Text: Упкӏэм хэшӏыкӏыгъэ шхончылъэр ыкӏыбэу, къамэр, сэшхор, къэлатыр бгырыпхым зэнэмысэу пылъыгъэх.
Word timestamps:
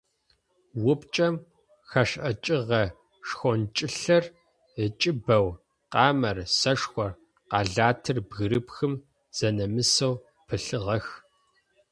Упкӏэм 0.91 1.35
хэшӏыкӏыгъэ 1.89 2.83
шхончылъэр 3.27 4.23
ыкӏыбэу, 4.83 5.47
къамэр, 5.91 6.37
сэшхор, 6.59 7.11
къэлатыр 7.49 8.17
бгырыпхым 8.27 8.93
зэнэмысэу 9.37 10.13
пылъыгъэх. 10.47 11.07